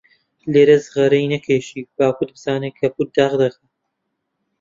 لێرە 0.51 0.77
جغارەی 0.83 1.31
نەکێشی، 1.33 1.81
باوکت 1.97 2.29
بزانێ 2.35 2.69
کەپووت 2.79 3.09
داغ 3.17 3.33
دەکا. 3.41 3.63